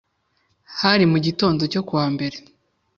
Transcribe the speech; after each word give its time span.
Hari 0.81 1.03
mu 1.11 1.17
gitondo 1.25 1.61
cyo 1.71 1.81
ku 1.87 1.93
wa 1.99 2.05
Mbere 2.13 2.37